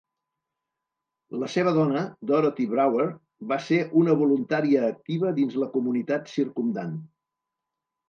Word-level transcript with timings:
La 1.43 1.49
seva 1.55 1.73
dona, 1.75 2.01
Dorothy 2.31 2.67
Brower, 2.73 3.07
va 3.53 3.61
ser 3.69 3.81
una 4.03 4.19
voluntària 4.25 4.85
activa 4.91 5.37
dins 5.43 5.63
la 5.65 5.73
comunitat 5.79 6.37
circumdant. 6.37 7.01